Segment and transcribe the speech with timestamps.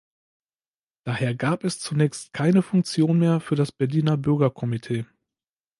[1.03, 5.05] Daher gab es zunächst keine Funktion mehr für das Berliner Bürgerkomitee.